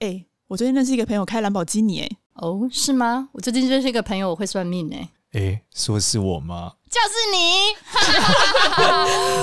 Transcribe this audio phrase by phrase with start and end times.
[0.00, 3.28] 哎，我最近认识一个朋友开兰博基尼，哎，哦，是吗？
[3.32, 6.72] 我最近认识一个朋友，我会算命，哎，哎，说是我吗？
[6.88, 7.76] 就是你。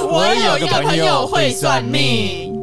[0.09, 2.55] 我有一个朋友会算命。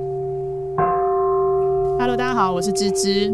[2.01, 3.33] Hello，大家好，我是芝芝。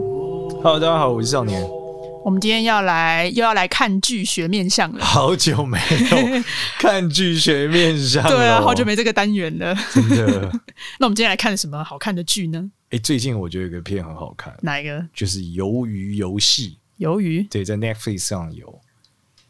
[0.63, 1.80] Hello，大家好，我是少年。
[2.23, 6.43] 我们今天要来又要来看剧学面相了，好久没有
[6.79, 10.27] 看剧学面相，对啊，好久没这个单元了，真的。
[11.01, 12.71] 那我们今天来看什么好看的剧呢？
[12.91, 15.05] 哎，最近我觉得有个片很好看，哪一个？
[15.15, 16.77] 就是《鱿鱼游戏》。
[17.07, 17.43] 鱿鱼？
[17.45, 18.81] 对，在 Netflix 上有。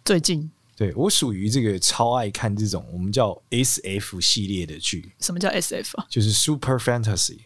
[0.05, 5.13] 最近，对我属于这个超爱看这种我们叫 SF 系列的剧。
[5.19, 6.07] 什么叫 SF 啊？
[6.09, 7.39] 就是 Super Fantasy。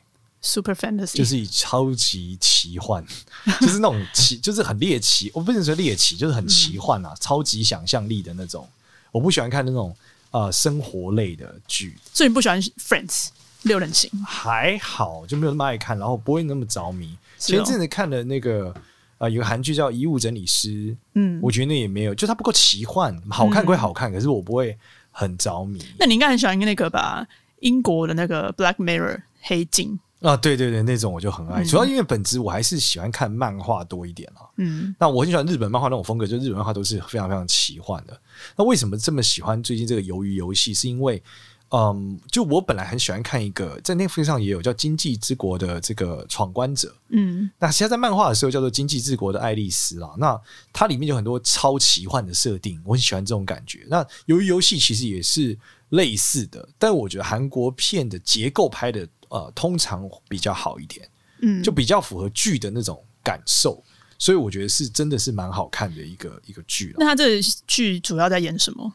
[0.47, 3.03] Super Fantasy 就是以超级奇幻，
[3.63, 5.31] 就是那种奇， 就是很猎奇。
[5.33, 8.69] 我不能说猎奇，就是很奇幻啊，嗯、超级想象力的那种。
[9.11, 9.97] 我不喜欢看那种
[10.33, 13.29] 呃生活类的剧，所以你不喜欢 Friends
[13.63, 14.11] 六人行？
[14.27, 17.07] 还好，就没有那么爱看，然后不会那么着迷。
[17.07, 18.75] 哦、前一阵子看的那个
[19.17, 20.69] 呃，有个韩剧叫《遗物整理师》，
[21.15, 24.77] 嗯，我觉得那也没有，就它不够奇幻，好看归好看，嗯、可是我不会
[25.11, 25.83] 很着迷。
[25.99, 27.27] 那你应该很喜欢那个吧？
[27.61, 29.99] 英国的那个 Black Mirror 黑镜。
[30.25, 34.49] 啊，对对对，那种我就很爱，嗯、主要因为本质我还是喜欢看漫画多一点啊。
[34.57, 38.19] 嗯，那我很喜欢日本漫画那种风格，就日本漫画都是非常非常奇幻的。
[38.57, 40.73] 那为什么这么喜欢最近这个鱿鱼游戏？
[40.73, 41.23] 是因为，
[41.69, 46.97] 嗯，就我本来很喜欢看一个在 Netflix 上也有叫《经济之国》的这个闯关者。
[47.11, 50.15] 嗯，那其实在漫画的时候叫做《经济之国》的爱丽丝啦。
[50.17, 50.41] 那
[50.73, 53.85] 它里面有很多超奇幻的设定，我很喜欢这种感觉。
[53.91, 55.59] 那鱿鱼游戏其实也是
[55.91, 59.07] 类似的，但我觉得韩国片的结构拍的。
[59.35, 61.11] 呃，通常比较好一点，
[61.43, 63.83] 嗯，就比较符合剧的那种感受，
[64.17, 66.95] 所以我觉得是真的是蛮好看的一个一个剧。
[66.97, 68.93] 那他这剧主要在演什么？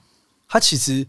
[0.47, 1.05] 他其实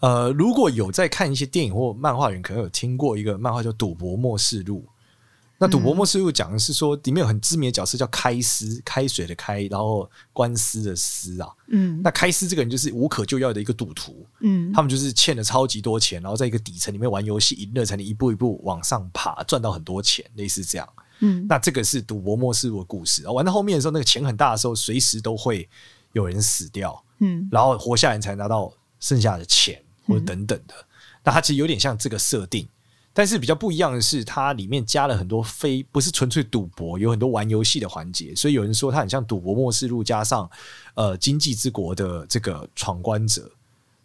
[0.00, 4.84] 呃，如果有在看一些电影或漫画人，可能有听过一个漫画叫《赌博默示录》。
[5.62, 11.48] 那《赌博默示录》讲的是说，里面有很知名的角色叫开司，开水的开，然后官司的司啊。
[11.68, 14.26] 嗯，那开司这个人就是无可救药的一个赌徒。
[14.40, 20.88] 嗯，他们就是欠了超级多钱，然后在一个底层里面玩游戏，赢了才能一步一步往上爬，赚到很多钱，类似这样。
[21.20, 23.24] 嗯，那这个是《赌博默示录》的故事。
[23.28, 25.68] 玩到后面的时候，那个钱很大的时候，随时都会
[26.10, 27.00] 有人死掉。
[27.20, 30.74] 嗯，然后活下来才拿到剩下的钱或者等等的。
[31.22, 32.68] 那它其实有点像这个设定。
[33.14, 40.50] 但是比较不一样的是，它里面加了很多非不是纯粹赌博，有很多玩游戏的环节，所以有人说它很像《赌博末世录》加上
[40.94, 43.50] 呃《经济之国》的这个闯关者，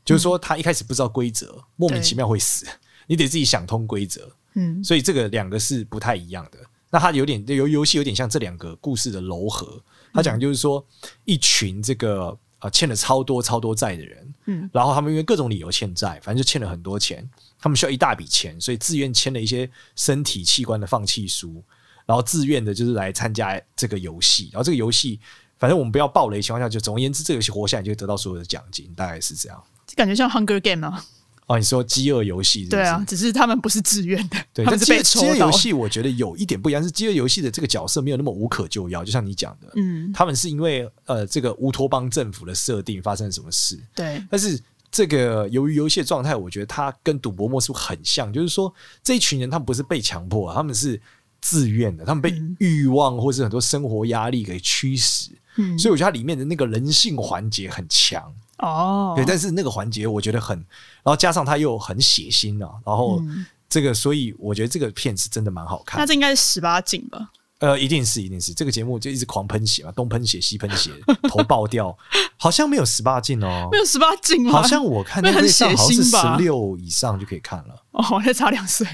[0.03, 2.65] 就是说他一开始不知道规则，莫名其妙会死，
[3.07, 4.29] 你得自己想通规则。
[4.55, 6.59] 嗯，所以这个两个是不太一样的。
[6.89, 9.81] 那它有点游游戏有点像这两个故事的糅合。
[10.13, 10.83] 他讲就是说
[11.25, 17.27] 一群这个呃欠了超多超多债的人，嗯，然后他们因为各种理由欠债，反正就欠了很多钱。
[17.59, 21.63] 他们需要一大笔钱，所以自愿签了一些身体器官的放弃书，
[22.05, 24.49] 然后自愿的就是来参加这个游戏。
[24.53, 25.19] 然后这个游戏，
[25.57, 29.63] 反正我们不要暴雷情况下，就总而言之，这个游戏活下来就会得到所有的奖金，大概是这样。
[29.95, 31.03] 感觉像 Hunger Game 啊？
[31.47, 32.65] 哦，你说饥饿游戏？
[32.65, 35.25] 对啊，只是他们不是自愿的，对，他们是被抽到。
[35.25, 44.61] 饥饿游戏我觉得有一点不一样，是饥饿游戏的这个角色没有那么无可救药，就像你讲的，嗯，他们是因为呃这个乌托邦政府的设定发生了什么事，对，但是。
[44.89, 50.99] 这个由于游戏的状态，我觉得它跟赌博默示录很像，就是说这一群人他们不是被强迫，他们是
[51.41, 63.21] 自愿的，他们被欲望或是很多生活压力给驱使，嗯，所以我觉得它里面的那个人性环节很强哦，对，但是那个环节我觉得很，然后加上他又很血腥啊，然后
[63.69, 65.99] 这个，所以我觉得这个片子真的蛮好看。
[65.99, 67.29] 那这应该是十八禁吧？
[67.59, 70.91] 呃，一定是，一定是这个节目就一直狂喷血嘛，东喷血西喷血，
[71.27, 71.97] 头爆掉，
[72.37, 74.51] 好像没有十八禁哦，没有十八禁吗？
[74.51, 78.87] 好像我看 那个上好像是十六以上就可以看了， 哦，还差两岁。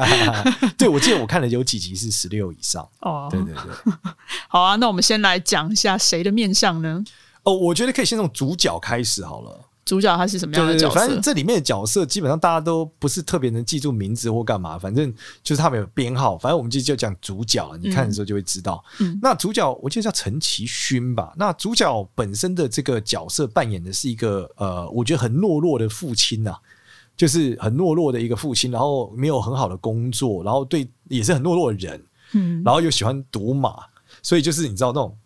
[0.78, 3.92] 对，我记得我看了有几集是十六以上，哦，对对对。
[4.48, 7.04] 好啊，那我们先来讲一下谁的面相呢？
[7.42, 9.66] 哦，我觉得可以先从主角开始好了。
[9.82, 10.94] 主角他是什么样的角色？
[10.94, 15.12] 反正这里面的角色基本上大家都不是特别能记住名字或干嘛，反正
[15.42, 16.38] 就是他们有编号。
[16.38, 18.84] 反正我们就就讲主角，你看的时候就会知道。
[19.00, 21.32] 嗯，那主角我记得叫陈其勋吧。
[21.36, 26.54] 那主角本身的这个角色扮演的是一个呃，我觉得很懦弱的父亲呐，
[27.16, 32.00] 就是很懦弱的一个父亲，然后没有很好的工作，然后对也是很懦弱的人，
[32.32, 33.76] 嗯，然后又喜欢赌马，
[34.22, 35.16] 所以就是你知道那种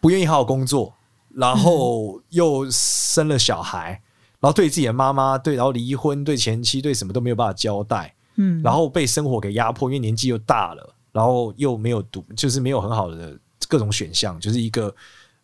[0.00, 0.92] 不愿意好好工作。
[1.36, 4.00] 然后又生了小孩，
[4.40, 13.38] 然后对自己的妈妈对，然后离婚，对前妻对什么都没有办法交代，嗯，然后被生活给压迫，因为年纪又大了，然后又没有读，就是没有很好的
[13.68, 14.94] 各种选项，就是一个，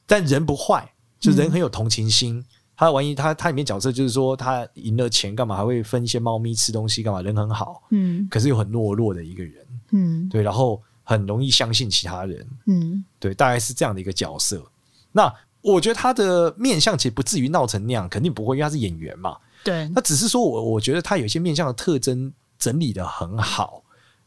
[0.06, 2.38] 但人不坏，就人很有同情心。
[2.38, 2.44] 嗯、
[2.76, 10.82] 他万一他他里面角色就是说他赢了钱干嘛，还会分一些猫咪吃东西干嘛，人很好，嗯，可是又很懦弱的一个人，嗯，对，然后。
[11.02, 12.46] 很容易相信其他人。
[12.66, 14.64] 嗯，对，大概是这样的一个角色。
[15.10, 19.36] 那我觉得他的面相其实不至于闹成那样，肯定不会，因为他是演员嘛。
[19.62, 23.82] 对，那只是说我我觉得他有一些面相的特征整理的很好。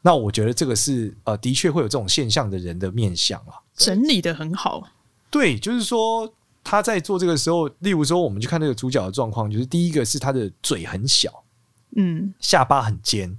[0.06, 4.84] 那我觉得这个是呃，的确会有这种现象的人的面相啊，整理的很好。
[5.32, 6.32] 对，就是说
[6.62, 11.44] 他在做这个时候，例如说我们去看那个主角的状况，就是第一个是他的嘴很小，
[11.96, 13.36] 嗯，下巴很尖，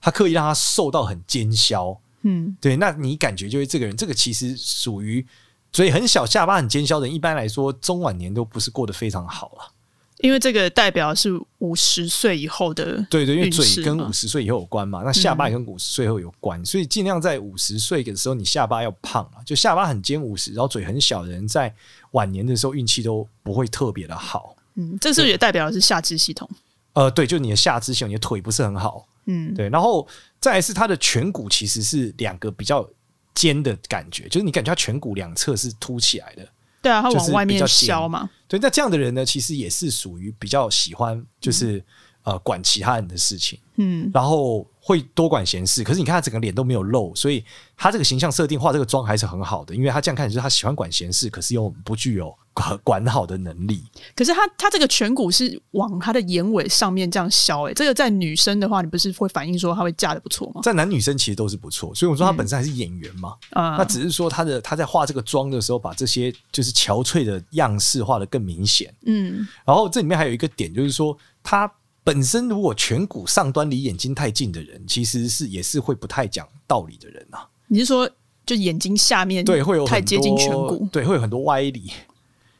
[0.00, 5.26] 他刻意让他瘦到很尖削，嗯，对，那你感觉就是这个人，这个其实属于
[5.74, 9.72] 嘴很小、下巴很尖削的人，一般来说中晚年都不是过得非常好了。
[10.20, 11.28] 因为这个代表是
[11.58, 21.74] 五十岁以后的，对对，因为嘴跟五十岁以后有关嘛，那下巴也跟五十岁后有关，嗯、所以尽量在五十岁的时候，你下巴要胖啊，就下巴很尖五十，然后嘴很小的人，在
[22.12, 24.54] 晚年的时候运气都不会特别的好。
[24.76, 26.48] 嗯，这是不是也代表的是下肢系统？
[26.92, 29.04] 呃，对，就你的下肢系统，你的腿不是很好。
[29.26, 30.06] 嗯，对，然后
[30.40, 32.88] 再来是他的颧骨其实是两个比较
[33.34, 36.48] 尖的感觉，就是你感觉他颧骨两侧是凸起来的。
[36.80, 38.28] 对啊，他往外面削嘛。
[38.46, 41.84] 对，那这样的人呢，其实也是属于比较喜欢，就是、嗯、
[42.24, 45.82] 呃管其他人的事情，嗯，然后会多管闲事。
[45.82, 47.42] 可是你看他整个脸都没有露，所以
[47.76, 52.34] 他这个形象设定画这个妆还是很好的，因为他这样看就是他喜欢管闲事，可是又不具有。
[52.54, 53.82] 管管好的能力，
[54.14, 60.60] 可是他他这个颧骨是往他的眼尾上面这样削诶、欸，这个在女生的话，你不是会反映说他会嫁的不错吗？
[60.62, 71.68] 在男女生其实都是不错，所以我说他本身还是演员嘛，啊、嗯，那只是说他的他在画这个妆的时候，把这些就是憔悴的样式画的更明显，嗯，然后这里面还有一个点就是说，他
[72.04, 77.48] 本身如果颧骨上端离眼睛太近的人，其实是也是会不太讲道理的人啊。
[77.66, 78.08] 你是说
[78.44, 81.90] 就眼睛下面对会有太接近颧骨，对会有很多歪理。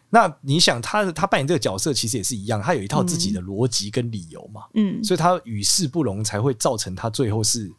[0.08, 7.70] 那你想他，他他扮演这个角色其实也是一样，他有一套自己的逻辑跟理由嘛，嗯，所以他与世不容，才会造成他最后是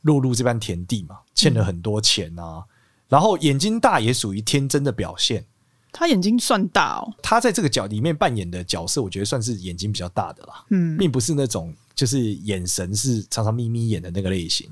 [0.00, 2.64] 落入这般田地嘛，欠了很多钱啊，嗯、
[3.08, 5.44] 然后眼睛大也属于天真的表现，
[5.92, 14.66] 他眼睛算大哦，他在这个角里面扮演的角色，我觉得算是眼睛比较大的啦，嗯，并不是那种就是眼神是常常眯眯眼的那个类型，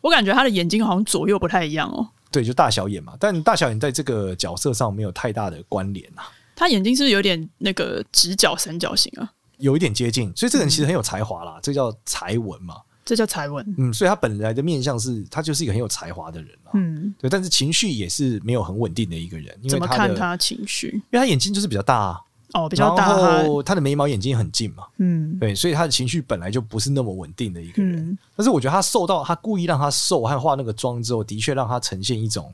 [0.00, 6.28] 我感觉他的眼睛好像左右不太一样哦，对，就大小眼嘛，但大小眼在这个角色上没有太大的关联啊。
[6.56, 9.32] 他眼睛是不是有点那个直角三角形啊？
[9.58, 13.74] 有一点接近，所以这个人其实很有才华啦，嗯、这叫才文嘛，这叫才文。
[13.76, 16.70] 嗯，所以他本来的面相是，他就是一个很有才华的人啦。
[16.74, 19.54] 嗯，对，但是情绪也是没有很稳定的一个人。
[19.62, 20.88] 因为他怎么看他情绪？
[20.88, 22.20] 因为他眼睛就是比较大啊，
[22.54, 27.96] 哦，比较大，然后他的眉毛眼睛很近嘛，嗯，对，所以他的情绪本来就不是那么稳定的一个人。
[27.96, 32.52] 嗯、但是我觉得他瘦到他故意让他瘦和化那个妆之后，的确让他呈现一种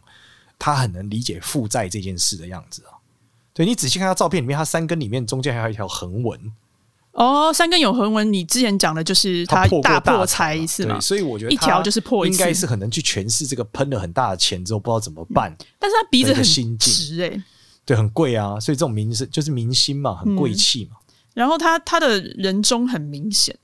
[0.58, 2.98] 他很能理解负债这件事的样子啊。
[3.52, 6.40] 对，你仔细看他照片里面，他三根里面中间还有一条横纹。
[7.12, 11.00] 哦，三根永恒纹，你之前讲的就是他大破财一次嘛？
[11.00, 15.50] 所以我觉得一条就是破一次，应该是很能去诠释这个喷了很大的钱之后不知道怎么办。
[15.50, 17.42] 嗯、但是他鼻子很心直哎、欸，
[17.84, 21.12] 对，很贵啊，所以这种明星就是明星嘛，很贵气嘛、嗯。
[21.34, 23.56] 然后他他的人中很明显，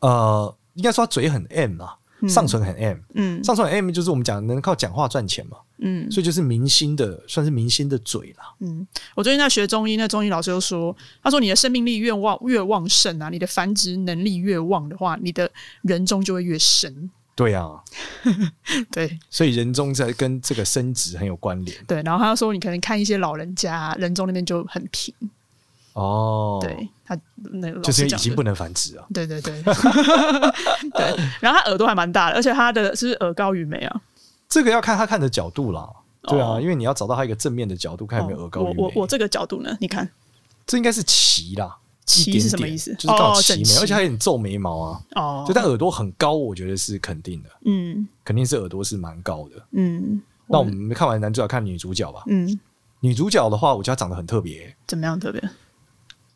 [0.00, 1.96] 呃，应该说他嘴很 M 啊。
[2.28, 8.54] 上唇很 M，嗯，上唇很 M 就是我们讲能靠讲话赚钱嘛，嗯，所以就是明星的，算是明星的嘴啦。
[8.60, 15.50] 嗯，我最近在学中医，那中医老师就说，他说你的生命力越旺越旺盛啊，你的繁殖能力越旺的话，你的
[15.82, 17.10] 人中就会越深。
[17.34, 17.82] 对啊，
[18.90, 21.76] 对，所以人中在跟这个生殖很有关联。
[21.86, 25.14] 对，然后他说你可能看一些老人家人中那边就很平。
[25.96, 27.18] 哦，对他
[27.52, 29.06] 那个就是已经不能繁殖啊。
[29.14, 31.16] 对对对， 对。
[31.40, 34.02] 然后他耳朵还蛮大的，而且他的是，是耳高于眉啊。
[34.48, 35.88] 这个要看他看的角度啦。
[36.22, 38.74] 对啊，哦、因为你要找到他一个正面的角度，看有没有耳高于眉。
[38.76, 39.74] 我我我这个角度呢？
[39.80, 40.06] 你看，
[40.66, 41.78] 这应该是齐啦。
[42.04, 42.92] 齐是什么意思？
[42.94, 45.00] 就是刚好齐眉，哦、而且还有点皱眉毛啊。
[45.14, 47.48] 哦，就但耳朵很高，我觉得是肯定的。
[47.64, 49.56] 嗯，肯定是耳朵是蛮高的。
[49.72, 52.22] 嗯，那我们看完男主角，看女主角吧。
[52.26, 52.60] 嗯，
[53.00, 54.76] 女主角的话，我觉得她长得很特别。
[54.86, 55.40] 怎么样特别？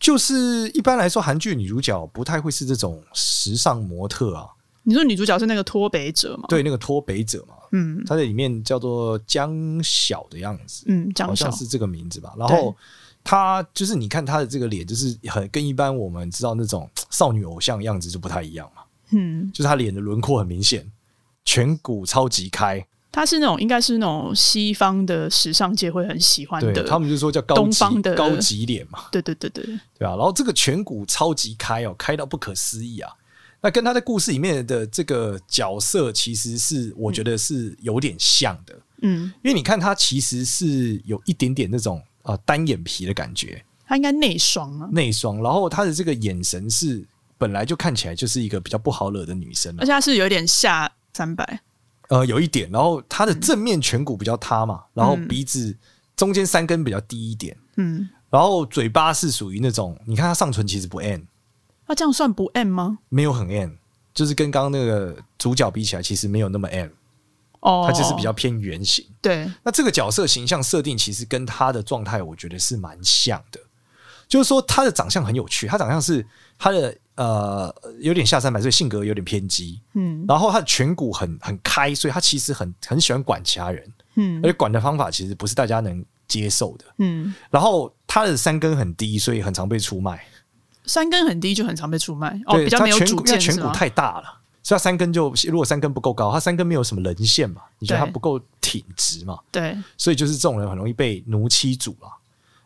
[0.00, 4.48] 就是一般来说，韩剧女主角不太会是这种时尚模特啊。
[4.82, 6.46] 你说女主角是那个脱北者吗？
[6.48, 7.54] 对，那个脱北者嘛。
[7.72, 10.84] 嗯，她在里面叫做江晓的样子。
[10.88, 12.34] 嗯，江晓好像是这个名字吧。
[12.38, 12.74] 然后
[13.22, 18.82] 她就是你看她的这个脸，就是很跟一般我们知道那种少女偶像样子就不太一样嘛。
[19.10, 20.90] 嗯，就是她脸的轮廓很明显，
[21.44, 22.84] 颧骨超级开。
[23.12, 29.06] 他是那种应该是那种西方的时尚界会很喜欢的，对，他们就说叫东方的高级脸嘛。
[29.10, 29.64] 对对对对
[29.98, 30.14] 对啊！
[30.14, 33.12] 然后这个颧骨超级开哦，开到不可思议啊！
[33.60, 38.74] 那跟他在故事里面的这个角色，其实是我觉得是有点像的。
[39.02, 45.42] 嗯，因为你看他其实是有一点点那种啊、呃、单眼皮的感觉，他应该内双啊，内双。
[45.42, 47.04] 然后他的这个眼神是
[47.36, 51.60] 本来就看起来就是一个比较不好惹的女生，而且他是有点下三百。
[52.10, 52.70] 呃，有一点。
[52.70, 55.76] 然后他的正面颧骨比较塌嘛，然后鼻子
[56.14, 61.22] 中间三根比较低一点，嗯，然后嘴巴是属于那种，你看他上唇其实不 M，
[61.86, 62.98] 那这样算不 M 吗？
[63.08, 63.70] 没有很 M，
[64.12, 66.90] 就是跟刚刚那个主角比起来，其实没有那么 M。
[67.60, 69.06] 哦，他就是比较偏圆形。
[69.20, 73.60] 对，那这个角色形象设定其实跟他的状态，我觉得是蛮像的。
[74.26, 76.26] 就是说，他的长相很有趣，他长相是
[76.58, 79.78] 他的呃有点下三百，所以性格有点偏激。
[79.92, 83.92] 嗯，然后他的颧骨很很开，所以他其实很很喜欢管其他人。
[84.14, 86.84] 嗯，而且管的方法其实不是大家能接受的。
[86.96, 90.24] 嗯，然后他的三根很低，所以很常被出卖。
[90.86, 92.40] 三根很低就很常被出卖。
[92.46, 94.40] 哦，比较没有主见，颧骨太大了。
[94.62, 97.60] 所以他三根就如果三根不够高，他三根没有什么棱线嘛？
[97.78, 99.38] 你觉得他不够挺直嘛？
[99.52, 102.08] 对，所以就是这种人很容易被奴妻主了。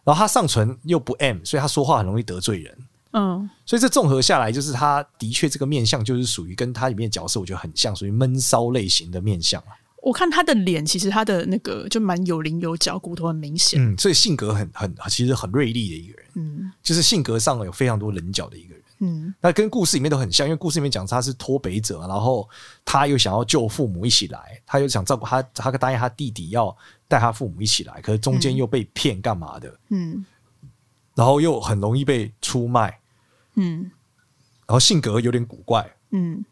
[0.04, 2.78] 然后他上唇又不 M，所以他说话很容易得罪人。
[3.16, 9.68] 嗯，所以这综合下来，就是他的确这个面相就是属于跟他里面的角色，我觉得很像，属于闷骚类型的面相啊。
[10.02, 13.80] 我看他的脸，其实他的那个就蛮有棱有角，骨头很明显。
[13.80, 16.26] 嗯，所以性格很很其实很锐利的一个人。
[16.34, 18.84] 嗯，就是性格上有非常多棱角的一个人。
[18.98, 22.48] 嗯，那跟故事里面都很像，因为故事里面讲他是脱北者，然后
[22.84, 26.76] 他又想要救父母一起来，他又想照顾他，他答应他弟弟要
[27.08, 29.78] 带他父母一起来，可是中间又被骗干嘛的？
[29.88, 30.24] 嗯，
[31.14, 32.98] 然后又很容易被出卖，
[33.56, 33.90] 嗯，
[34.66, 36.44] 然后性格有点古怪，嗯。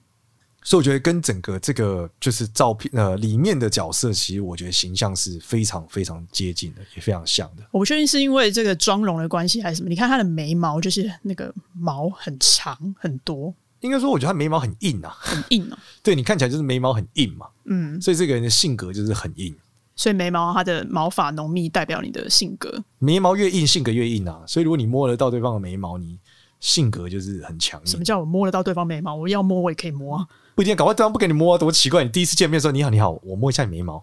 [0.65, 7.65] 所以我觉得跟整个这个就是照片呃里面的角色，其实我觉得形象是非常非常接近的，也非常像的。
[7.73, 9.89] 我不确定是因为这个妆容的关系还是什么。
[9.89, 13.53] 你看他的眉毛，就是那个毛很长很多。
[13.81, 15.77] 应该说，我觉得他眉毛很硬啊，很硬哦。
[16.01, 17.49] 对，你看起来就是眉毛很硬嘛。
[17.65, 19.53] 嗯，所以这个人的性格就是很硬。
[19.97, 22.85] 所以眉毛它的毛发浓密，代表你的性格。
[23.01, 24.45] 眉毛越硬，性格越硬啊。
[24.47, 26.21] 所以如果你摸得到对方的眉毛，你
[26.63, 27.87] 性格就是很强硬。
[27.87, 29.15] 什么叫我摸得到对方眉毛？
[29.15, 30.27] 我要摸我也可以摸啊。
[30.55, 32.05] 不一定，搞不好对方不给你摸，多奇怪！
[32.05, 34.03] 你第一次见面的时候，你好，你好，我摸一下你眉毛，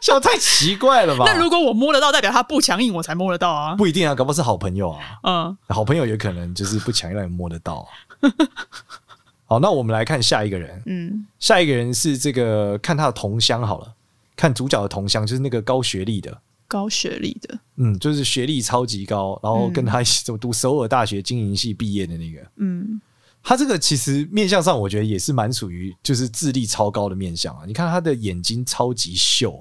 [0.00, 1.24] 笑太奇怪了吧？
[1.26, 3.74] 那如果我摸得到，代表他不强硬，我才摸得到啊？
[3.74, 5.00] 不一定啊，搞不好是好朋友啊。
[5.24, 7.86] 嗯，好朋友也可能就是不强硬，让你摸得到。
[9.46, 10.82] 好，那我们来看下一个人。
[10.86, 13.92] 嗯，下一个人是这个，看他的同乡好了，
[14.36, 23.00] 看主角的同乡，就是那个高学历的，高学历的，嗯，就是学历超级高，然后跟他一起怎么读首尔大学经营系毕业的那个，嗯。
[23.46, 27.64] 他这个其实面相上，我觉得也是蛮属于就是智力超高的面相啊。
[27.66, 29.60] 你看他的眼睛超级秀，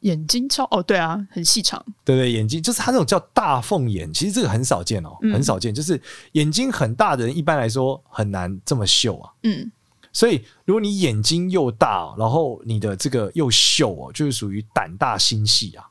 [0.00, 5.98] 眼睛超哦，对啊，很细长，对对，眼睛就是他那种叫大凤眼，其实这个很少见哦，很少见，就是
[6.32, 9.32] 眼睛很大的人，一般来说很难这么秀啊。
[9.44, 9.72] 嗯，
[10.12, 15.86] 所以如果你眼睛又大，然后你的这个又秀哦，就是属于胆大心细啊，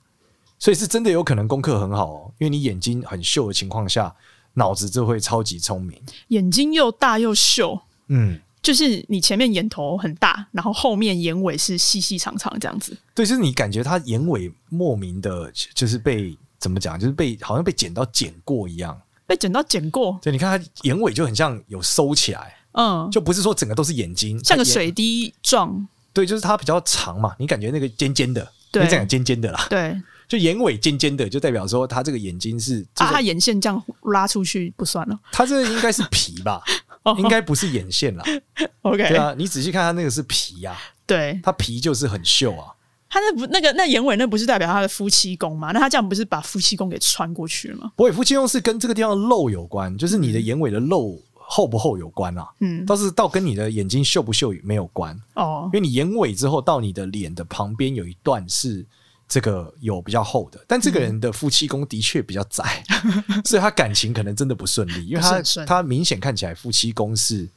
[0.61, 4.15] 所以是真的有可能功课很好哦，因为你眼睛很秀的情况下。
[4.55, 12.91] 脑子就会超级聪明，眼睛又大又秀，嗯，就是你前面眼头很大，然后后面眼尾是细细长长这样子。
[13.15, 20.19] 对，就是你感觉他眼尾莫名的，就是被怎么讲，就是被好像被剪刀剪过一样，被剪刀剪过。
[20.21, 25.87] 对，你看他眼尾就很像有收起来，嗯，就不是说整个都是眼睛，像个水滴状。
[26.11, 28.41] 对，就是它比较长嘛，你感觉那个尖尖的，
[28.73, 29.95] 你，这样尖尖的啦，对。
[30.31, 35.19] 就眼尾尖尖的，就代表说他这个眼睛是啊，他眼线这样拉出去不算了。
[35.29, 36.63] 他这个应该是皮吧，
[37.19, 38.23] 应该不是眼线啦。
[38.83, 42.71] OK，对啊，你仔细看他那个是皮呀， 对，他皮就是很秀啊。
[43.09, 45.73] 他那不那个那眼尾那不是代表他的夫妻宫吗？
[45.73, 47.91] 那他这样不是把夫妻宫给穿过去了吗？
[47.97, 52.47] 不会，夫妻宫是跟这个地方的肉有关，就是你的眼尾的肉厚不厚有关啊。
[52.61, 58.85] 嗯，倒是倒跟你的眼睛秀不秀没有关哦，因为你眼尾之后到你的脸的旁边有一段是。
[59.31, 62.83] 这个有比较厚的，但这个人的夫妻宫的确比较窄，
[63.29, 67.47] 嗯、 所以他感情可能真的不顺利，因为他他明显看起来夫妻宫是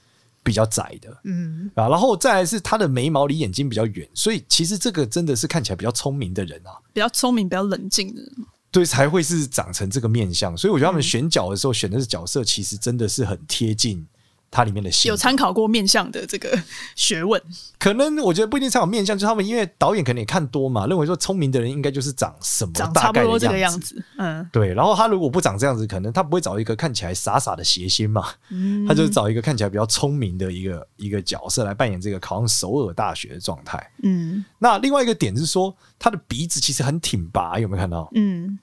[0.44, 1.68] 比较窄的，嗯。
[1.74, 8.22] 啊，然后再来是他的眉毛离眼睛比较远，所以其实这个真的是看起来比较聪明的人啊，比较聪明、比较冷静的。
[8.22, 8.32] 人，
[8.70, 14.06] 对，才会是长成这个面相，所以我觉得他们选角的时候选的是角色，其实真的是很贴近。
[14.54, 16.56] 它里面的戏有参考过面相的这个
[16.94, 17.42] 学问，
[17.76, 24.72] 可能我觉得不一定参考面相，就是他们因为导演可能也看多嘛，认为说聪明的人应该就是长什么长差不多，这个样子，嗯，对。
[24.72, 34.44] 然后他如果不长这样子，可能他不会找一个看起来傻傻的谐星嘛，嗯，他就是找一个看起来比较聪明的一个一个角色来扮演这个考上首尔大学的状态，嗯。
[34.60, 38.08] 那另外一个点是说，他的鼻子其实很挺拔，有没有看到？
[38.14, 38.56] 嗯。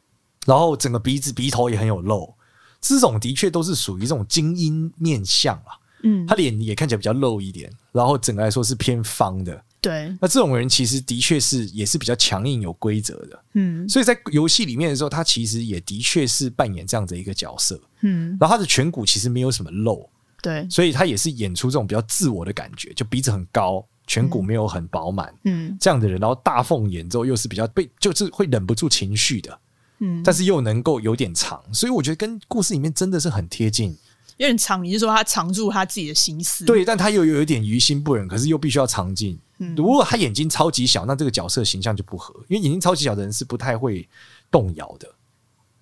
[0.46, 2.34] 然后整个鼻子鼻头也很有肉，
[2.80, 5.78] 这种的确都是属于这种精英面相啊。
[6.04, 9.64] 嗯，他脸也看起来比较露一点，然后整个来说是偏方的。
[9.80, 13.44] 对，那这种人其实的确是也是比较强硬、有规则的。
[13.54, 17.80] 嗯，所以在游戏里面的时候，他其实也的确是扮演这样的一个角色。
[18.02, 20.08] 嗯，然后他的颧骨其实没有什么露。
[20.40, 29.60] 对，所以他也是演出这种比较自我的感觉，就鼻子很高，颧骨没有很饱满，嗯，这样的人，然后大凤眼之后又是比较被，就是会忍不住情绪的，
[30.00, 33.96] 嗯，但是又能够有点长，所以我觉得跟故事里面真的是很贴近。
[34.42, 36.66] 有点藏，你是说他藏住他自己的心思？
[36.66, 39.38] 对，但他又有一点于心不忍，可是又必须要藏进。
[39.60, 44.10] 嗯，如果他眼睛超级小，那这个角色形象就不合，因为眼睛超级小的人是不太会
[44.50, 45.08] 动摇的。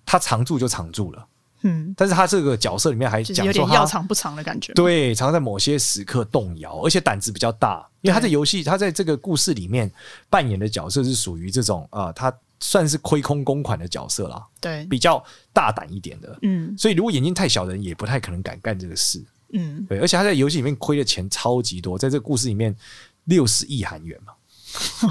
[0.04, 1.26] 他藏住就藏住了，
[1.62, 4.74] 嗯，但是他这个角色里面还讲说有点要藏不藏的感觉。
[4.74, 9.90] 对，常常在某些时刻动摇，而且胆子比较大，因为他在游戏，他在这个故事里面
[10.28, 12.30] 扮演的角色是属于这种啊、呃，他。
[12.60, 19.24] 算是亏空公款的角色啦，对，比较大胆一点的，嗯，所以如果眼睛太小的人也不太可能敢干这个事，
[19.54, 22.76] 嗯，对，而且他在游戏里面亏的钱超级多，在这个故事里面
[23.24, 24.34] 六十亿韩元嘛，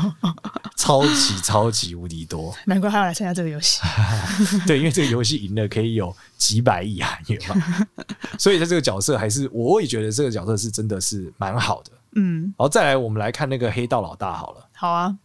[0.77, 3.81] 超级超级无敌多，难怪他要来参加这个游戏，
[4.67, 7.87] 对，因为这个游戏赢了可以有几百亿韩元嘛，
[8.37, 15.17] 所以他这个角色还是我也觉得这个角色是真的是蛮好的，嗯，然后再来我们来看那个黑道老大好了，好啊。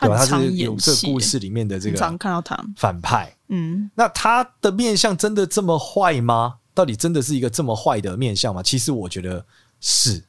[0.00, 6.56] 对，他是有这个故事里面的这个常看到他反派，嗯，那他的面相真的这么坏吗？
[6.74, 8.62] 到底真的是一个这么坏的面相吗？
[8.62, 9.44] 其实我觉得
[9.80, 10.22] 是，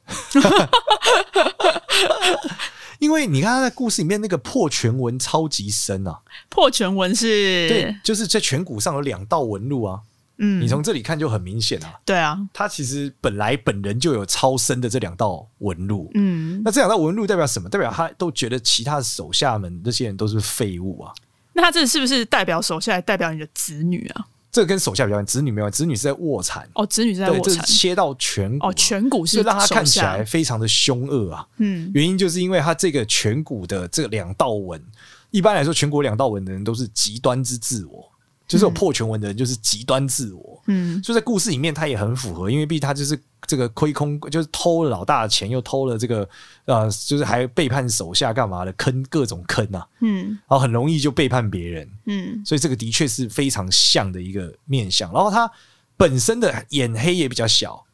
[2.98, 10.00] 因为你看他在故事里面那个破全纹超级深啊，破全纹是，对，就是在颧骨上有两道纹路啊。
[10.42, 11.92] 嗯，你从这里看就很明显啊。
[12.04, 16.10] 对啊，他其实本来本人就有超深的这两道纹路。
[16.14, 17.68] 嗯，那这两道纹路代表什么？
[17.68, 21.12] 代表他都觉得其他的手下们这些人都是废物啊。
[21.52, 24.26] 那他这是不是代表手下，代表你的子女啊？
[24.50, 26.68] 这个跟手下比较，子女没有，子女是在卧蚕。
[26.74, 28.66] 哦，子女是在卧蚕，切到颧骨。
[28.66, 31.46] 哦，颧骨是就让他看起来非常的凶恶啊。
[31.58, 34.82] 嗯，原因就是因为他这个颧骨的这两道纹，
[35.30, 38.10] 一般来说颧骨两道纹的人都是极端之自我。
[38.50, 40.60] 就是有破全文的人，就是极端自我。
[40.66, 43.16] 嗯，所以在故事里面，他也很符合，因为毕竟他就是
[43.46, 46.28] 这个亏空，就是偷了老大的钱，又偷了这个
[46.64, 49.86] 呃，就是还背叛手下干嘛的，坑各种坑啊。
[50.00, 51.88] 嗯，然后很容易就背叛别人。
[52.06, 55.12] 嗯，所以这个的确是非常像的一个面相。
[55.12, 55.48] 然后他
[55.96, 57.86] 本身的眼黑也比较小，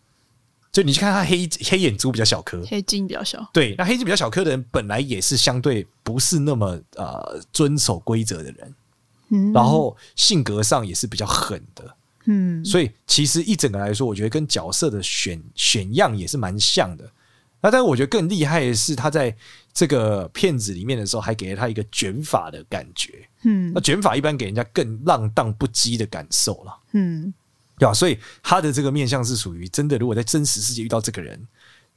[0.73, 3.47] 就你去看他黑黑眼珠比较小颗，黑金比较小。
[3.53, 8.75] 对，那黑金比较小颗的人，本来也是相对不是那么呃遵守规则的人。
[9.53, 17.11] 然后性格上也是比较狠的，嗯，所以其实一整个来说，我觉得跟角色的选选样也是蛮像的。
[17.61, 19.35] 那但是我觉得更厉害的是，他在
[19.73, 27.33] 这个片子里面的时候，还给了他一个卷发的感觉，嗯，那卷发一般给人家更浪荡不羁的感受了，嗯，
[27.79, 27.95] 对吧？
[27.95, 31.45] 所以他的这个面相是属于真的，如果在真实世界遇到这个人，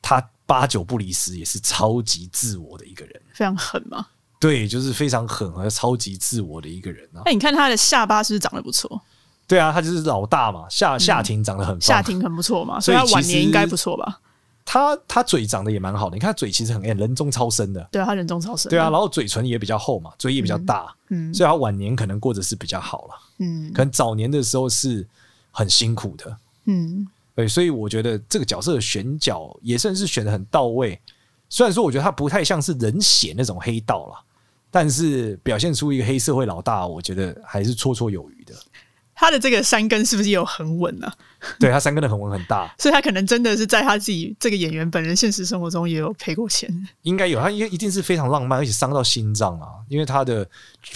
[0.01, 4.07] 他八九不离十也是超级自我的一个人，非常狠嘛。
[4.39, 7.21] 对，就是非常狠和超级自我的一个人啊！
[7.25, 9.01] 哎，你看他的下巴是不是长得不错？
[9.45, 14.21] 对啊，他就是老大嘛，下下庭长得很，下庭很不错嘛，所以他晚年应该不错吧？
[14.63, 25.05] 他他嘴长得也蛮好的，你看他嘴其实很哎，人中超深的，对啊，他人中超深，对啊，然后嘴唇也比较厚嘛，嘴也比较大，嗯，所以他晚年可能过得是比较好了，嗯，可能早年的时候是
[25.51, 30.97] 很辛苦的，嗯，对，所以我觉得这个角色的选角也算是选的很到位，
[31.49, 34.25] 虽然说我觉得他不太像是人血那种黑道了。
[34.71, 38.53] 但是表现出一个黑社会老大，我觉得还是绰绰有余的。
[39.13, 41.11] 他的这个山根是不是也有很稳呢？
[41.59, 46.69] 对，他山根的很稳很大，所以他可能真的是在他自己这个演员本人现实生活中也有赔过钱。
[47.01, 50.47] 应该有，他应该一定是非常浪漫，而且伤到心脏啊，因为他的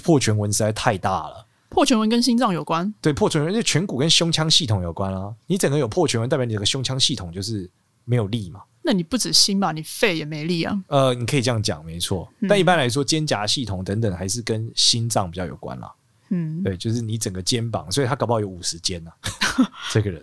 [0.04, 1.46] 破颧纹实在太大了。
[1.68, 2.94] 破颧纹跟心脏有关？
[3.02, 5.34] 对，破颧纹，因为颧骨跟胸腔系统有关啊。
[5.48, 7.70] 你整个有破颧纹，代表你的胸腔系统就是
[8.06, 8.62] 没有力嘛。
[8.86, 10.78] 那你不止心吧，你肺也没力啊。
[10.88, 12.30] 呃，你可以这样讲，没错。
[12.50, 15.92] 但一般来说，肩胛系统等等还是跟心脏比较有关啦。
[16.30, 19.12] 嗯，对，就是你整个肩膀，所以他搞不好有五十肩呢。
[19.92, 20.22] 这个人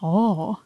[0.00, 0.56] 哦，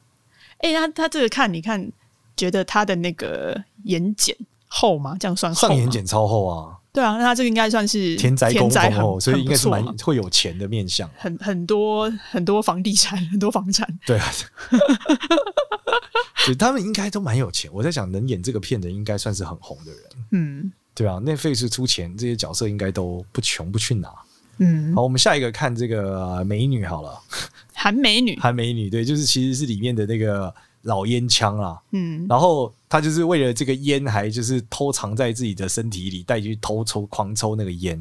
[0.58, 1.90] 哎、欸，他他这个看，你看，
[2.36, 4.32] 觉得他的那个眼睑
[4.68, 5.16] 厚吗？
[5.18, 5.52] 这样算？
[5.54, 6.78] 上眼睑超厚啊。
[6.92, 13.88] 对啊，那他这个应该算是田宅宫丰厚，所以应该是蛮蛮会有钱的面相，很很多很多房地产，很多房产。
[14.06, 14.32] 对啊。
[16.44, 17.70] 对，他们应该都蛮有钱。
[17.72, 20.02] 我在想，能演这个片的，应该算是很红的人。
[20.32, 24.12] 嗯，对啊，Netflix 出钱，这些角色应该都不穷，不去拿。
[24.58, 27.18] 嗯，好，我们下一个看这个美女好了，
[27.74, 31.76] 韩美女，韩美女，对，就是其实是里面的那个老烟枪啊。
[31.92, 37.96] 嗯，然后他就是为了这个烟，还就是偷藏在自己的身体里，带去偷抽，狂抽那个烟。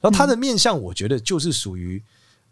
[0.00, 2.02] 然后他的面相，我觉得就是属于，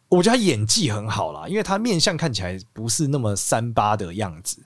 [0.08, 4.58] 我觉得他演技很好啦，因为他面相看起来不是那么三八的样子。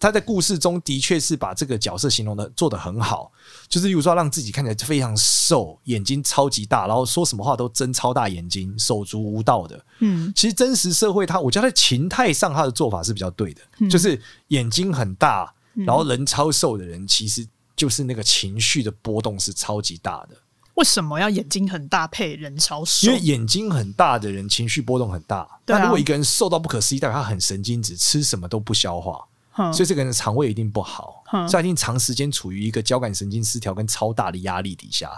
[0.00, 3.30] 他在故事中的确是把这个角色形容的做得很好，
[3.68, 9.84] 就是例如说让自己看起来非常瘦，眼睛超级大，然后说什么话都睁超大眼睛，手足无道的。
[9.98, 13.60] 嗯，其实真实社会他，我觉得在情态上他的做法是比较对的，
[13.90, 20.36] 就是眼睛很大，然后人超瘦的人，其实就是那个情绪的波动是超级大的。
[20.76, 23.06] 为什么要眼睛很大配人超瘦？
[23.06, 25.46] 因为眼睛很大的人情绪波动很大。
[25.66, 29.22] 那、啊、如果一个人瘦到不可思议，代表他很神经质，吃什么都不消化，
[29.60, 35.10] 嗯、所以这个人的肠胃一定不好，嗯、所以他一定长时间处于一个交感神经失调跟超大的压力底下，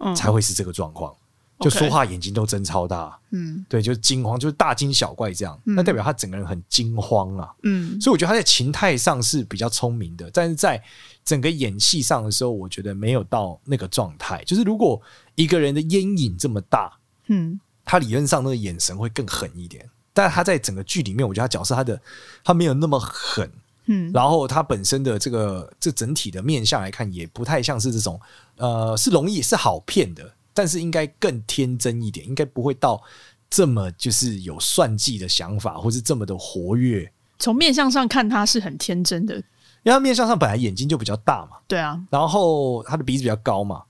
[0.00, 1.14] 嗯、才会是这个状况。
[1.60, 10.82] 就说话眼睛都睁超大，嗯，对，就是惊慌，就是大惊小怪这样，那、嗯、代表他整个人很惊慌啊，嗯，所以我觉得他在情态上是比较聪明的，但是在
[11.24, 14.42] 整个演戏上的时候，我觉得没有到那个状态。
[14.44, 15.00] 就是如果
[15.36, 16.92] 一个人的烟瘾这么大，
[17.28, 21.98] 嗯，他理论上那个眼神会更狠一点，但是他在整个剧里面，我觉得他角色他的
[22.42, 23.48] 他没有那么狠，
[23.86, 28.20] 嗯，然后他本身的这个这整体的面相来看，也不太像是这种，
[28.56, 30.34] 呃，是容易是好骗的。
[30.56, 33.02] 但是应该更天真一点，应该不会到
[33.50, 37.10] 这么就是有算计的想法，或是这么的活跃。
[37.40, 39.42] 从面相上看，他是很天真的，因
[39.86, 43.82] 为他面相上本来眼睛就比较大嘛，对啊，然后他的鼻子比较高嘛，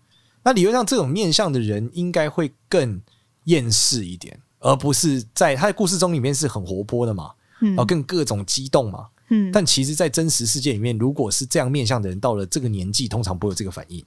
[0.43, 2.99] 那理论上这种面相的人应该会更
[3.45, 14.05] 厌世一点，而不是在他的故事中里面是很活泼的嘛，嗯，然后更各种激动嘛，嗯，但其实，在真实世界里面，如果是这样面相的人，到了这个年纪，通常不会有这个反应。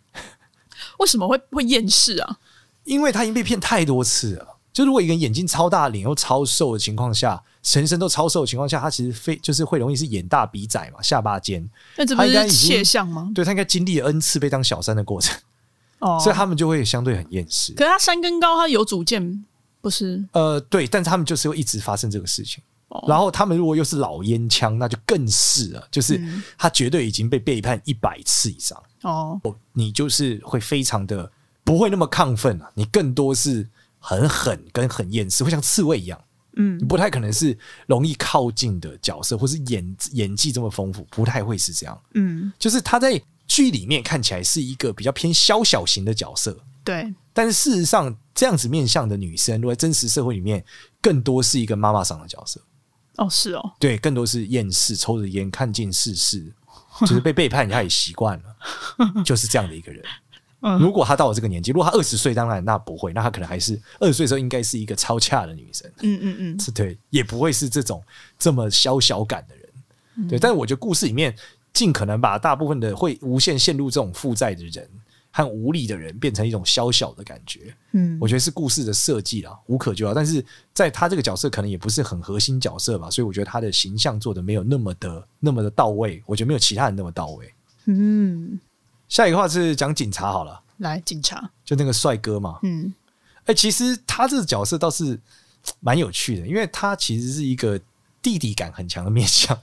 [1.00, 2.38] 为什么会会厌世啊？
[2.86, 4.58] 因为他已经被骗太多次了。
[4.72, 11.68] 就如果一个人眼睛超大、脸又超瘦的情况下，全身都超瘦的情况下，他其实非就是会容易是眼大鼻窄嘛，下巴尖。
[11.98, 13.32] 那这不是现象吗？
[13.34, 15.36] 对，他应该经历了 N 次被当小三的过程，
[16.00, 17.74] 哦，所以他们就会相对很厌世。
[17.74, 19.44] 可是他山根高，他有主见，
[19.82, 20.24] 不是？
[20.34, 22.63] 呃，对，但是他们就是会一直发生这个事情。
[22.89, 26.21] 哦，然后他们如果又是老烟枪，那就更是了，就是
[26.58, 28.82] 他绝对已经被背叛一百次以上。
[29.04, 29.39] 哦，
[29.73, 31.32] 你就是会非常的。
[31.63, 33.67] 不会那么亢奋啊，你更多是
[34.00, 36.17] 很狠跟很厌世，会像刺猬一样，
[36.56, 50.63] 嗯，不太可能是容易靠近的角色，或是演演技这么丰富，不太会是这样，嗯，就是他在剧里面看起来是一个比较偏小小型的角色，对，但是事实上这样子面向的女生，如果在真实社会里面，
[51.02, 52.62] 更多是一个妈妈桑的角色，
[53.17, 56.53] 哦，是哦，对，更多是厌世，抽着烟，看尽世事，
[57.01, 60.03] 就是被 背叛，他也习惯了，就是这样的一个人。
[60.80, 68.03] 如果他到了这个年纪，如果他二十岁，当然那不会，那他可能还是二十岁的时候应该是一个超恰的女生，嗯嗯嗯，是对，也不会是这种
[68.39, 69.69] 这么潇洒感的人，
[70.15, 70.39] 嗯、对。
[70.39, 71.34] 但是我觉得故事里面
[71.73, 74.89] 尽可能把大部分的会无限陷入这种负债的人
[75.38, 80.12] 和无力的人变成一种小小的感觉，嗯，我觉得是故事的设计啦，无可救药。
[80.12, 87.54] 但是在他这个角色可能也不是很核心角色吧，所以我觉得他的形象做的没有那么的那么的到位，我觉得没有其他人那么到位，
[87.86, 88.60] 嗯。
[89.08, 91.50] 下一个话是讲警察好了，来警察。
[91.63, 92.91] 就那个帅哥嘛，嗯，
[93.41, 95.19] 哎、欸，其实他这个角色倒是
[95.80, 97.80] 蛮有趣的，因为他其实是一个
[98.21, 99.56] 弟弟感很强的面相，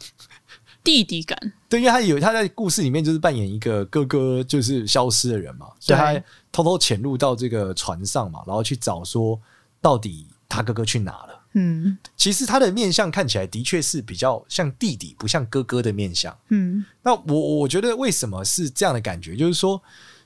[0.84, 9.40] 弟弟感，对，因为他有他在故事里面就是扮演一个哥哥就是消失的人嘛，所以他偷偷潜入到这个船上嘛，然后去找说
[9.80, 11.40] 到底他哥哥去哪了。
[11.54, 16.36] 嗯，其实他的面相看起来的确是比较像弟弟，不像哥哥的面相。
[16.50, 19.34] 嗯，那我我觉得为什么是这样的感觉？
[19.34, 19.80] 就是说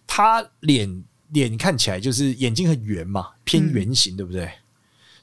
[0.06, 4.50] 他脸脸看起来就是眼睛很圆嘛，偏圆形，对不对？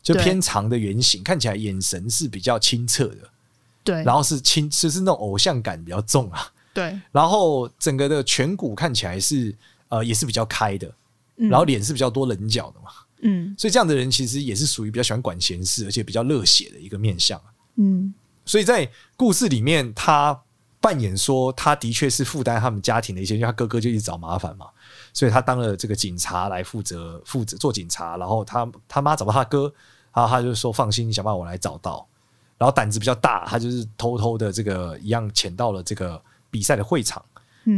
[0.01, 3.29] 就偏长的圆形，看起来眼神是比较清澈的。
[3.85, 6.51] 对，然后是亲，就是那种偶像感比较重啊。
[6.73, 9.55] 对，然后整个的颧骨看起来是
[9.87, 10.93] 呃也是比较开的，
[11.35, 12.89] 然后脸是比较多棱角的嘛。
[13.21, 17.39] 嗯，所以这样的人其实也是属于比较喜欢管闲事，而且比较热血的一个面相。
[17.75, 20.37] 嗯，所以在故事里面，他
[20.81, 24.67] 扮演说他的确是负担他们家庭的一些，因为他哥哥就一直找麻烦嘛，
[25.13, 28.17] 所以他当了这个警察来负责负责做警察。
[28.17, 29.73] 然后他他妈找到他哥，
[30.13, 32.05] 然后他就说放心，你想办法我来找到。
[32.57, 37.23] 然后胆子比较大，他就是偷偷的这个一样潜到了这个比赛的会场。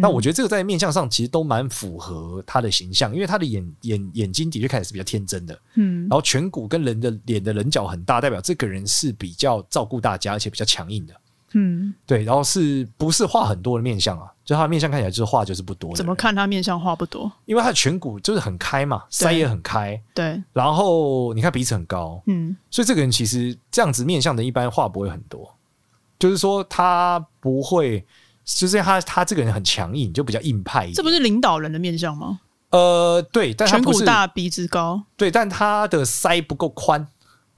[0.01, 11.13] 那我觉得这个在面相上其实都蛮符合他的形象，因为他的眼眼眼睛的确看起来是比较天真的，嗯，然后颧骨跟人的脸的棱角很大，代表这个人是比较照顾大家，而且比较强硬的，
[11.53, 14.31] 嗯，对，然后是不是话很多的面相啊？
[14.43, 15.95] 就他的面相看起来就是话就是不多。
[15.95, 17.31] 怎么看他面相话不多？
[17.45, 25.53] 因为他的颧骨就是很开嘛，腮也很开，对，然后你看鼻子很高，嗯，所以这个人其实这样子面相的一般话不会很多，
[26.17, 28.05] 就是说他不会。
[28.49, 30.93] 就是他，他这个人很强硬，就比较硬派一点。
[30.93, 32.39] 这不是领导人的面相吗？
[32.69, 37.05] 呃，对，但他颧骨大，鼻子高，对，但他的腮不够宽，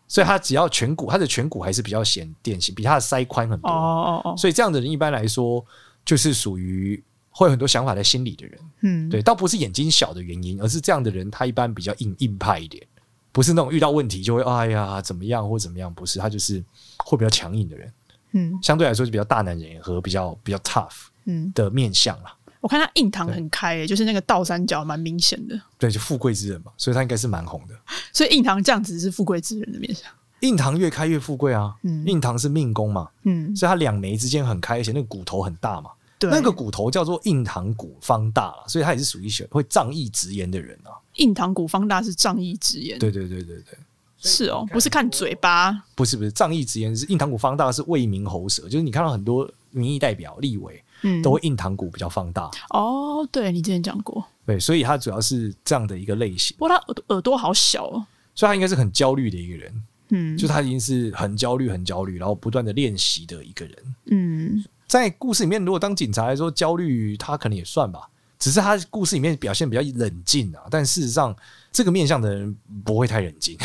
[0.09, 3.69] 所以他只要颧骨，他的颧骨还是比较显典型，比他的腮宽很多。
[3.69, 5.63] 哦哦哦，所以这样的人一般来说，
[6.03, 8.59] 就是属于会有很多想法在心里的人。
[8.81, 12.83] 嗯，对，倒不是眼睛小的原因，而是这样的人他一般比较硬硬派一点，
[13.31, 16.63] 不是那种遇到问题就会哎呀怎么样或怎么样，不是，他就是
[17.05, 17.93] 会比较强硬的人。
[18.31, 22.35] 嗯，相对来说就比较大男人和比较比较 tough 嗯的面相啦。
[22.61, 25.59] 我看他印堂很开、欸，就是那个倒三角蛮明显的。
[25.77, 27.75] 对，就富贵之人嘛，所以他应该是蛮红的。
[28.11, 30.11] 所以印堂这样子是富贵之人的面相。
[30.41, 40.95] 印堂越开越富贵啊，嗯，印堂是命宫嘛，嗯，所以他两眉之间很开，而且那个骨头很大嘛，对，那个骨头叫做印堂骨方大了，所以他也是属于会仗义直言的人啊。
[41.15, 43.77] 印堂骨方大是仗义直言，对对对对对，
[44.17, 52.49] 是哦，不是看嘴巴，不是不是仗义直言是印堂骨方大是为民喉舌，就是你看到很多民意代表、立委，嗯，都会硬堂骨比较放大。
[52.69, 56.55] 哦，对你之前讲过，对，所以他主要是这样的一个类型。
[56.57, 59.83] 不过他耳耳朵好小哦，所以他应该是很焦虑的一个人。
[60.11, 63.75] 嗯，就他已经是很焦虑、很焦虑，然后不断的练习的一个人。
[64.05, 68.09] 嗯，在故事里面，如果当警察来说焦虑，他可能也算吧。
[68.39, 71.35] 只是他故事里面表现比较冷静啊，但事实上，
[71.71, 73.55] 这个面相的人不会太冷静，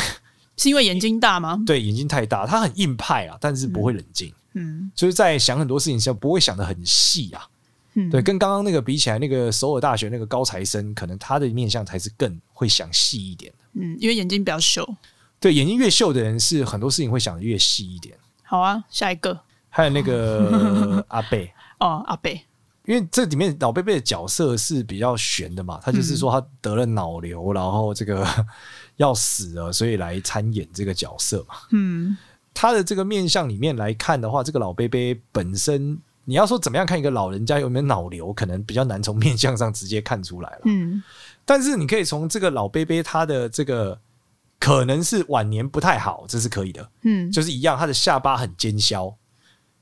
[0.57, 1.59] 是因为眼睛大吗？
[1.65, 4.27] 对，眼睛太大，他很硬派啊，但是不会冷静。
[4.29, 4.33] 嗯，
[4.95, 7.47] 就是在想很多事情时候不会想的很细啊。
[7.93, 13.57] 嗯，对，跟刚刚那个比起来，那个首尔大学那个高材生，可能他的面相才是更会想细一点的。
[13.81, 14.85] 嗯，因为眼睛比较秀。
[15.39, 18.17] 对，眼睛越秀的人，是很多事情会想的越细一点。
[18.43, 19.39] 好啊，下一个
[19.69, 22.41] 还有那个 阿贝哦，阿贝，
[22.85, 28.27] 因为这里面老贝贝的角色是比较悬的嘛，他就是说他得了脑瘤，然后这个
[28.97, 31.55] 要死了，所以来参演这个角色嘛。
[31.71, 32.17] 嗯，
[32.55, 34.99] 他的这个面相里面来看的话，这个老伯伯
[35.31, 40.61] 本身，你要说怎么样看一个老人家有没有脑瘤，可能比较难从面相上直接看出来了。
[40.65, 41.03] 嗯，
[41.45, 43.99] 但是你可以从这个老伯伯他的这个。
[44.57, 46.89] 可能是晚年不太好，这是可以的。
[47.03, 49.13] 嗯，就是一样，他的下巴很尖削，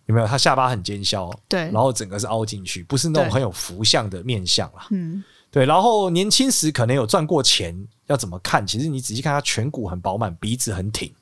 [0.08, 0.28] 有没有？
[0.28, 4.88] 他下巴很尖削，对，然后整个是凹进去，不是那种很有福相的面相啦。
[4.90, 5.64] 嗯，对。
[5.64, 7.74] 然后年轻时可能有赚过钱，
[8.08, 8.66] 要怎么看？
[8.66, 11.14] 其实你仔细看，他颧骨很饱满，鼻子很挺。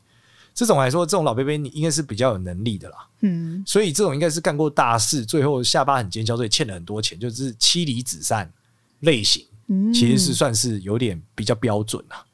[0.54, 2.98] 这种来说，这种老伯伯你应该是比较有能力的啦。
[3.22, 8.52] 嗯，所以这种应该是干过大事，最后下巴很尖削，所以欠了很多钱，就是妻离子散
[9.02, 9.46] 类型。
[9.68, 12.26] 嗯，其实是算是有点比较标准啦。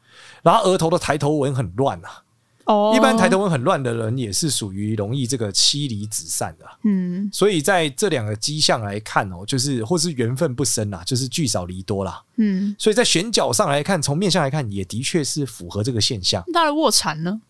[0.41, 2.23] 然后额头的抬头纹很乱啊，
[2.65, 16.43] 哦，一般抬头纹很乱的人也是属于容易这个妻离子散的，嗯，所以在这两个迹象来看哦，就是或是缘分不深啊，就是聚少离多啦，嗯，所以在选角上来看，从面相来看，也的确是符合这个现象。
[16.53, 17.41] 他的卧蚕呢？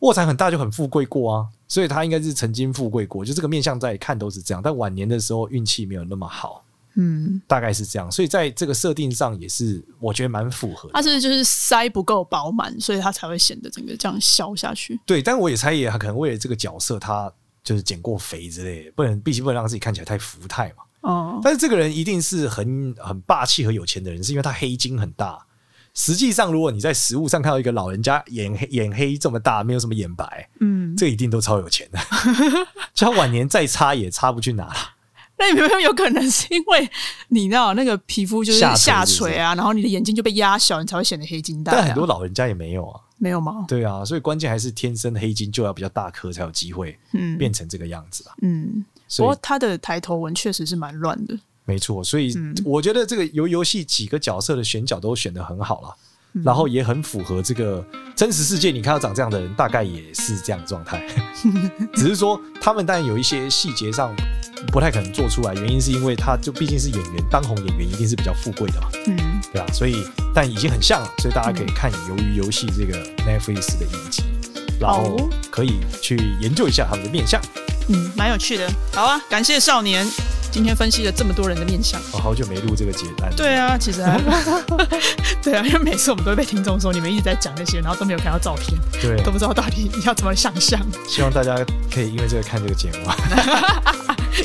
[0.00, 6.64] 卧蚕很大就很富贵过啊，所以他应该是曾经富贵过，就这个面相在看都是这样，但晚年的时候运气没有那么好。
[7.00, 10.94] 嗯，大概是这样，所以在这个设定上也是我觉得蛮符合的。
[10.94, 14.98] 他是就是腮不够饱满，所以他才会显得整个这样消下去。
[15.06, 17.32] 对，但我也猜也可能为了这个角色，他
[17.62, 20.82] 就是减过肥之类的，不能毕竟不能让自己看起来太福态嘛。
[21.02, 25.38] 哦，但是这个人一定是很很霸气和有钱的人，是因为他黑金很大。
[25.94, 31.98] 实际上，如果你在实物上看到一个老人家眼黑眼黑这么大，没有什么眼白，嗯，这一定都超有钱的。
[32.94, 34.74] 就他晚年再差也差不去哪了。
[35.40, 36.90] 那有没有有可能是因为
[37.28, 41.72] 你知道那个皮肤就是下垂啊，然后你的眼睛就被压小，你才会显得黑金大？
[41.72, 43.64] 但很多老人家也没有啊，没有吗？
[43.68, 48.34] 对啊，所以关键还是天生的黑金就要比较大颗才有机会，嗯，变成这个样子啊。
[48.42, 48.84] 嗯，
[49.16, 52.02] 不过他的抬头纹确实是蛮乱的，没错。
[52.02, 55.94] 所以我觉得这个游游戏几个角色的选角都选得很好了。
[56.44, 61.02] 然后也很符合这个真实世界，你看到长这样的人，大概也是这样的状态。
[61.96, 64.14] 只是说他们当然有一些细节上
[64.70, 69.16] 不太可能做出来，原因是因为他就毕竟是演员，当红演员一定是比较富贵的嘛，嗯，
[69.52, 69.66] 对吧？
[69.72, 70.04] 所以
[70.34, 74.22] 但已经很像了，所以大家可以看《鱿鱼游戏》这个 Netflix 的影集，
[74.78, 77.40] 然后可以去研究一下他们的面相，
[77.88, 78.70] 嗯，蛮有趣的。
[78.92, 80.06] 好啊，感谢少年。
[80.50, 83.30] 今天分析了这么多人的面相，我好久没录这个结单。
[83.36, 84.18] 对啊，其实还
[85.42, 90.80] 对啊，因为每次我们都会被听众说你们一直在讲那些，然后都没有看到照片，对，都不知道到底你要怎么想象。
[91.08, 91.54] 希望大家
[91.92, 93.08] 可以因为这个看这个节目。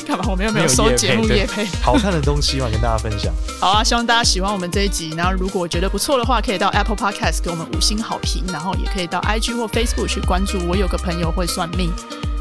[0.07, 0.25] 干嘛？
[0.27, 3.31] 我们又没有收节目业配，好看的东西嘛，跟大家分享。
[3.59, 5.13] 好啊，希望大家喜欢我们这一集。
[5.15, 10.59] 然后如果觉得不错的话，可以到 Apple Podcast 给我们五星好评，然后也可以到 IG 或 Facebook 去关注。
[10.67, 11.91] 我有个朋友会算命。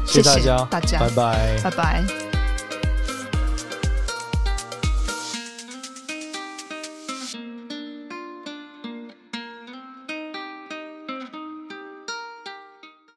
[0.05, 2.22] 谢谢大家，大家，拜拜，拜拜。